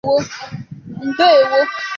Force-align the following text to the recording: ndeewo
ndeewo 1.07 1.59